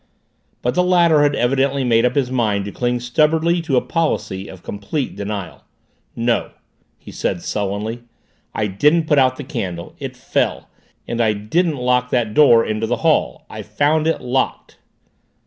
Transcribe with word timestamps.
But 0.63 0.73
the 0.73 0.81
latter 0.83 1.21
had 1.21 1.35
evidently 1.35 1.83
made 1.83 2.05
up 2.05 2.15
his 2.15 2.31
mind 2.31 2.65
to 2.65 2.71
cling 2.71 2.99
stubbornly 2.99 3.61
to 3.61 3.77
a 3.77 3.81
policy 3.81 4.47
of 4.47 4.63
complete 4.63 5.15
denial. 5.15 5.63
"No," 6.15 6.53
he 6.97 7.11
said 7.11 7.43
sullenly. 7.43 8.01
"I 8.55 8.65
didn't 8.65 9.05
put 9.05 9.19
out 9.19 9.35
the 9.37 9.43
candle. 9.43 9.93
It 9.99 10.17
fell. 10.17 10.71
And 11.07 11.21
I 11.21 11.33
didn't 11.33 11.75
lock 11.77 12.09
that 12.09 12.33
door 12.33 12.65
into 12.65 12.87
the 12.87 12.97
hall. 13.05 13.45
I 13.47 13.61
found 13.61 14.07
it 14.07 14.21
locked!" 14.21 14.79